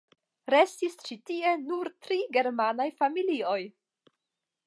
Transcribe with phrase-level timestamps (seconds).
[0.51, 3.61] Restis ĉi tie nur tri germanaj familioj.